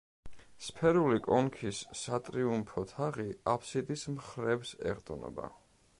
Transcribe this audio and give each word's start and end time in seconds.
სფერული 0.67 1.19
კონქის 1.27 1.81
სატრიუმფო 1.99 2.85
თაღი 2.95 3.27
აფსიდის 3.55 4.07
მხრებს 4.17 4.77
ეყრდნობა. 4.95 5.53